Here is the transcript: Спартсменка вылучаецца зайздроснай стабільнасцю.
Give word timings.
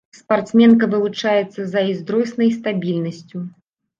Спартсменка 0.19 0.85
вылучаецца 0.93 1.65
зайздроснай 1.75 2.49
стабільнасцю. 2.57 3.37